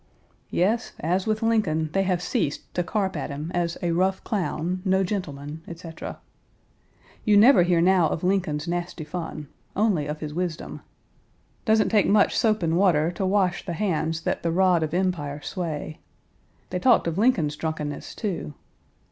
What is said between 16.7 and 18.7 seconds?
They talked of Lincoln's drunkenness, too.